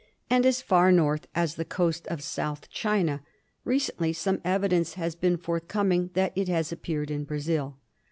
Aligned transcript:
II 0.31 0.35
and 0.37 0.45
as 0.47 0.63
far 0.63 0.91
north 0.91 1.27
as 1.35 1.53
the 1.57 1.63
coast 1.63 2.07
of 2.07 2.23
South 2.23 2.71
China. 2.71 3.21
Recently 3.63 4.13
some 4.13 4.41
evidence 4.43 4.95
has 4.95 5.13
been 5.13 5.37
forthcoming 5.37 6.09
that 6.15 6.33
it 6.35 6.47
has 6.47 6.71
appeared 6.71 7.11
in 7.11 7.23
Brazil. 7.23 7.77